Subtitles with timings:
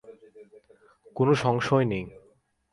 [1.15, 2.05] কোনো সংশয় নেই।